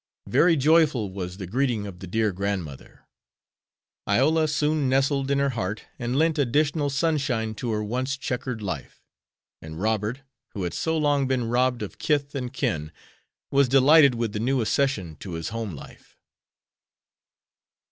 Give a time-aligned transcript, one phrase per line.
[0.25, 3.05] Very joyful was the greeting of the dear grandmother.
[4.09, 9.03] Iola soon nestled in her heart and lent additional sunshine to her once checkered life,
[9.61, 10.23] and Robert,
[10.55, 12.91] who had so long been robbed of kith and kin,
[13.51, 16.17] was delighted with the new accession to his home life.